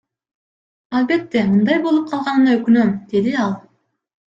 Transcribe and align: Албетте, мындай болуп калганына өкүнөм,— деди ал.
Албетте, 1.01 1.45
мындай 1.53 1.85
болуп 1.85 2.11
калганына 2.17 2.59
өкүнөм,— 2.59 2.95
деди 3.17 3.41
ал. 3.49 3.61